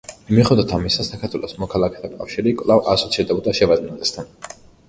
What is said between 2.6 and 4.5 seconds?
კვლავ ასოცირდებოდა შევარდნაძესთან.